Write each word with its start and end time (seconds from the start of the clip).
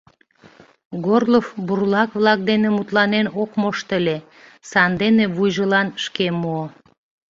Горлов 1.05 1.47
бурлак-влак 1.67 2.39
дене 2.49 2.67
мутланен 2.75 3.25
ок 3.41 3.51
мошто 3.61 3.93
ыле, 3.99 4.17
сандене 4.69 5.25
вуйжылан 5.35 5.87
шке 6.03 6.27
муо. 6.39 6.65